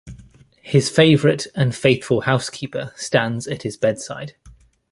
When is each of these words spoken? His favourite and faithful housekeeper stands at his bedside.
His 0.63 0.89
favourite 0.89 1.45
and 1.53 1.75
faithful 1.75 2.21
housekeeper 2.21 2.91
stands 2.97 3.47
at 3.47 3.61
his 3.61 3.77
bedside. 3.77 4.33